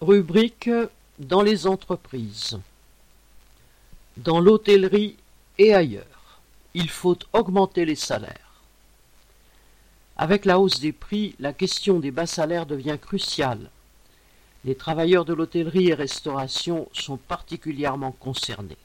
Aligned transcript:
Rubrique 0.00 0.70
dans 1.18 1.42
les 1.42 1.66
entreprises. 1.66 2.56
Dans 4.16 4.38
l'hôtellerie 4.38 5.16
et 5.58 5.74
ailleurs, 5.74 6.40
il 6.72 6.88
faut 6.88 7.18
augmenter 7.32 7.84
les 7.84 7.96
salaires. 7.96 8.62
Avec 10.16 10.44
la 10.44 10.60
hausse 10.60 10.78
des 10.78 10.92
prix, 10.92 11.34
la 11.40 11.52
question 11.52 11.98
des 11.98 12.12
bas 12.12 12.26
salaires 12.26 12.66
devient 12.66 12.96
cruciale. 13.00 13.70
Les 14.64 14.76
travailleurs 14.76 15.24
de 15.24 15.34
l'hôtellerie 15.34 15.88
et 15.88 15.94
restauration 15.94 16.88
sont 16.92 17.16
particulièrement 17.16 18.12
concernés. 18.12 18.76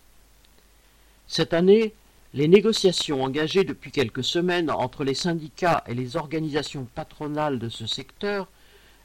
Cette 1.27 1.53
année, 1.53 1.93
les 2.33 2.47
négociations 2.47 3.23
engagées 3.23 3.63
depuis 3.63 3.91
quelques 3.91 4.23
semaines 4.23 4.71
entre 4.71 5.03
les 5.03 5.13
syndicats 5.13 5.83
et 5.85 5.93
les 5.93 6.17
organisations 6.17 6.87
patronales 6.95 7.59
de 7.59 7.69
ce 7.69 7.85
secteur 7.85 8.47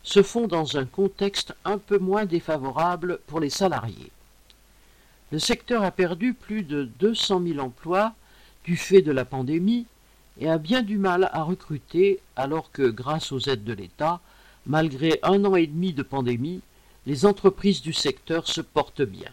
se 0.08 0.22
font 0.22 0.46
dans 0.46 0.78
un 0.78 0.86
contexte 0.86 1.54
un 1.66 1.76
peu 1.76 1.98
moins 1.98 2.24
défavorable 2.24 3.20
pour 3.26 3.40
les 3.40 3.50
salariés. 3.50 4.10
Le 5.32 5.38
secteur 5.38 5.82
a 5.84 5.90
perdu 5.90 6.32
plus 6.32 6.62
de 6.62 6.84
200 6.98 7.42
000 7.46 7.58
emplois 7.58 8.14
du 8.64 8.78
fait 8.78 9.02
de 9.02 9.12
la 9.12 9.26
pandémie 9.26 9.84
et 10.40 10.48
a 10.48 10.56
bien 10.56 10.82
du 10.82 10.96
mal 10.96 11.28
à 11.34 11.42
recruter 11.42 12.20
alors 12.36 12.72
que, 12.72 12.88
grâce 12.88 13.32
aux 13.32 13.40
aides 13.40 13.64
de 13.64 13.74
l'État, 13.74 14.20
malgré 14.64 15.18
un 15.22 15.44
an 15.44 15.56
et 15.56 15.66
demi 15.66 15.92
de 15.92 16.02
pandémie, 16.02 16.62
les 17.04 17.26
entreprises 17.26 17.82
du 17.82 17.92
secteur 17.92 18.48
se 18.48 18.62
portent 18.62 19.02
bien. 19.02 19.32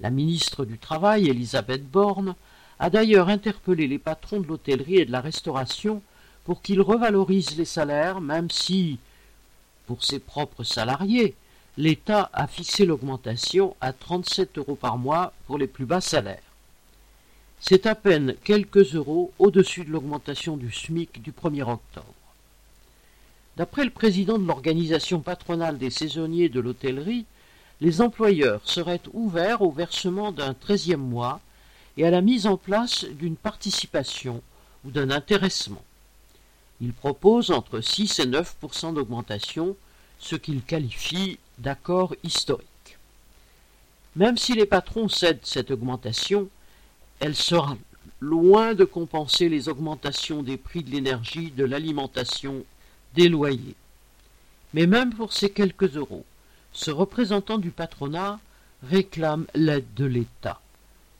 La 0.00 0.10
ministre 0.10 0.66
du 0.66 0.76
Travail, 0.76 1.30
Elisabeth 1.30 1.90
Borne, 1.90 2.34
a 2.78 2.90
d'ailleurs 2.90 3.30
interpellé 3.30 3.86
les 3.86 3.98
patrons 3.98 4.40
de 4.40 4.46
l'hôtellerie 4.46 4.98
et 4.98 5.06
de 5.06 5.12
la 5.12 5.22
restauration 5.22 6.02
pour 6.44 6.60
qu'ils 6.60 6.82
revalorisent 6.82 7.56
les 7.56 7.64
salaires, 7.64 8.20
même 8.20 8.50
si, 8.50 8.98
pour 9.86 10.04
ses 10.04 10.18
propres 10.18 10.64
salariés, 10.64 11.34
l'État 11.76 12.30
a 12.32 12.46
fixé 12.46 12.86
l'augmentation 12.86 13.76
à 13.80 13.92
37 13.92 14.58
euros 14.58 14.76
par 14.76 14.98
mois 14.98 15.32
pour 15.46 15.58
les 15.58 15.66
plus 15.66 15.86
bas 15.86 16.00
salaires. 16.00 16.42
C'est 17.60 17.86
à 17.86 17.94
peine 17.94 18.34
quelques 18.44 18.94
euros 18.94 19.32
au-dessus 19.38 19.84
de 19.84 19.90
l'augmentation 19.90 20.56
du 20.56 20.70
SMIC 20.70 21.22
du 21.22 21.32
1er 21.32 21.62
octobre. 21.62 22.14
D'après 23.56 23.84
le 23.84 23.90
président 23.90 24.38
de 24.38 24.46
l'organisation 24.46 25.20
patronale 25.20 25.78
des 25.78 25.90
saisonniers 25.90 26.48
de 26.48 26.60
l'hôtellerie, 26.60 27.24
les 27.80 28.00
employeurs 28.00 28.60
seraient 28.64 29.00
ouverts 29.12 29.62
au 29.62 29.70
versement 29.70 30.32
d'un 30.32 30.54
treizième 30.54 31.00
mois 31.00 31.40
et 31.96 32.04
à 32.06 32.10
la 32.10 32.20
mise 32.20 32.46
en 32.46 32.56
place 32.56 33.04
d'une 33.04 33.36
participation 33.36 34.42
ou 34.84 34.90
d'un 34.90 35.10
intéressement. 35.10 35.82
Il 36.80 36.92
propose 36.92 37.50
entre 37.50 37.80
6 37.80 38.18
et 38.18 38.26
9% 38.26 38.94
d'augmentation, 38.94 39.76
ce 40.24 40.36
qu'il 40.36 40.62
qualifie 40.62 41.38
d'accord 41.58 42.14
historique. 42.24 42.98
Même 44.16 44.38
si 44.38 44.54
les 44.54 44.64
patrons 44.64 45.08
cèdent 45.08 45.44
cette 45.44 45.70
augmentation, 45.70 46.48
elle 47.20 47.34
sera 47.34 47.76
loin 48.20 48.72
de 48.72 48.84
compenser 48.84 49.50
les 49.50 49.68
augmentations 49.68 50.42
des 50.42 50.56
prix 50.56 50.82
de 50.82 50.90
l'énergie, 50.90 51.50
de 51.50 51.64
l'alimentation, 51.64 52.64
des 53.14 53.28
loyers. 53.28 53.76
Mais 54.72 54.86
même 54.86 55.12
pour 55.12 55.34
ces 55.34 55.50
quelques 55.50 55.96
euros, 55.96 56.24
ce 56.72 56.90
représentant 56.90 57.58
du 57.58 57.70
patronat 57.70 58.40
réclame 58.82 59.46
l'aide 59.54 59.92
de 59.94 60.06
l'État. 60.06 60.60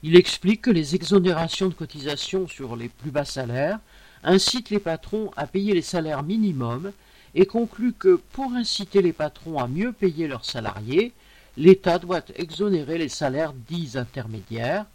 Il 0.01 0.15
explique 0.15 0.63
que 0.63 0.71
les 0.71 0.95
exonérations 0.95 1.69
de 1.69 1.73
cotisations 1.73 2.47
sur 2.47 2.75
les 2.75 2.89
plus 2.89 3.11
bas 3.11 3.25
salaires 3.25 3.79
incite 4.23 4.71
les 4.71 4.79
patrons 4.79 5.31
à 5.37 5.45
payer 5.45 5.73
les 5.73 5.83
salaires 5.83 6.23
minimums 6.23 6.91
et 7.35 7.45
conclut 7.45 7.93
que 7.93 8.15
pour 8.31 8.53
inciter 8.53 9.01
les 9.01 9.13
patrons 9.13 9.59
à 9.59 9.67
mieux 9.67 9.91
payer 9.91 10.27
leurs 10.27 10.45
salariés, 10.45 11.11
l'État 11.57 11.99
doit 11.99 12.23
exonérer 12.35 12.97
les 12.97 13.09
salaires 13.09 13.53
dits 13.53 13.91
intermédiaires, 13.95 14.85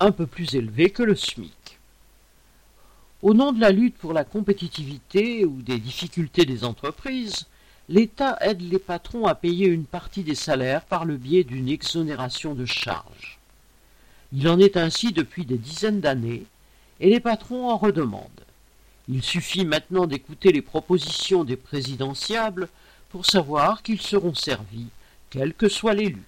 un 0.00 0.10
peu 0.10 0.26
plus 0.26 0.54
élevés 0.54 0.90
que 0.90 1.04
le 1.04 1.14
SMIC. 1.14 1.78
Au 3.22 3.32
nom 3.32 3.52
de 3.52 3.60
la 3.60 3.70
lutte 3.70 3.96
pour 3.96 4.12
la 4.12 4.24
compétitivité 4.24 5.44
ou 5.44 5.62
des 5.62 5.78
difficultés 5.78 6.44
des 6.44 6.64
entreprises, 6.64 7.46
l'État 7.88 8.36
aide 8.40 8.60
les 8.60 8.78
patrons 8.78 9.26
à 9.26 9.34
payer 9.34 9.66
une 9.66 9.86
partie 9.86 10.24
des 10.24 10.34
salaires 10.34 10.84
par 10.84 11.04
le 11.04 11.16
biais 11.16 11.44
d'une 11.44 11.68
exonération 11.68 12.54
de 12.54 12.66
charges. 12.66 13.38
Il 14.32 14.48
en 14.48 14.58
est 14.58 14.76
ainsi 14.76 15.12
depuis 15.12 15.46
des 15.46 15.58
dizaines 15.58 16.00
d'années, 16.00 16.44
et 17.00 17.10
les 17.10 17.20
patrons 17.20 17.70
en 17.70 17.76
redemandent. 17.76 18.28
Il 19.08 19.22
suffit 19.22 19.66
maintenant 19.66 20.06
d'écouter 20.06 20.50
les 20.50 20.62
propositions 20.62 21.44
des 21.44 21.56
présidentiables 21.56 22.68
pour 23.10 23.26
savoir 23.26 23.82
qu'ils 23.82 24.00
seront 24.00 24.34
servis, 24.34 24.86
quel 25.28 25.52
que 25.52 25.68
soit 25.68 25.94
l'élu. 25.94 26.22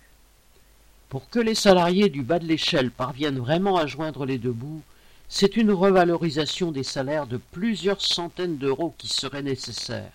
Pour 1.09 1.31
que 1.31 1.39
les 1.39 1.55
salariés 1.55 2.11
du 2.11 2.23
bas 2.23 2.39
de 2.39 2.47
l'échelle 2.47 2.91
parviennent 2.91 3.39
vraiment 3.39 3.77
à 3.77 3.87
joindre 3.87 4.27
les 4.27 4.39
deux 4.39 4.53
bouts, 4.53 4.83
c'est 5.29 5.57
une 5.57 5.73
revalorisation 5.73 6.71
des 6.71 6.83
salaires 6.83 7.27
de 7.27 7.41
plusieurs 7.53 8.01
centaines 8.01 8.59
d'euros 8.59 8.95
qui 8.99 9.09
serait 9.09 9.43
nécessaire. 9.43 10.13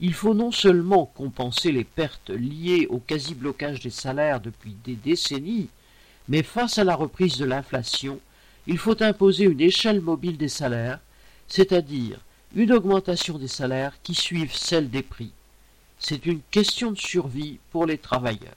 Il 0.00 0.14
faut 0.14 0.34
non 0.34 0.52
seulement 0.52 1.06
compenser 1.06 1.72
les 1.72 1.84
pertes 1.84 2.30
liées 2.30 2.86
au 2.90 2.98
quasi-blocage 2.98 3.80
des 3.80 3.90
salaires 3.90 4.40
depuis 4.40 4.76
des 4.84 4.94
décennies, 4.96 5.68
mais 6.28 6.42
face 6.42 6.78
à 6.78 6.84
la 6.84 6.94
reprise 6.94 7.38
de 7.38 7.44
l'inflation, 7.44 8.20
il 8.66 8.78
faut 8.78 9.02
imposer 9.02 9.44
une 9.44 9.60
échelle 9.60 10.00
mobile 10.00 10.36
des 10.36 10.48
salaires 10.48 11.00
c'est-à-dire 11.50 12.18
une 12.54 12.72
augmentation 12.72 13.36
des 13.36 13.48
salaires 13.48 14.00
qui 14.02 14.14
suivent 14.14 14.56
celle 14.56 14.88
des 14.88 15.02
prix. 15.02 15.32
C'est 15.98 16.24
une 16.24 16.40
question 16.50 16.92
de 16.92 16.98
survie 16.98 17.58
pour 17.70 17.84
les 17.84 17.98
travailleurs. 17.98 18.56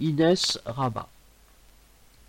Inès 0.00 0.58
Rabat 0.64 1.08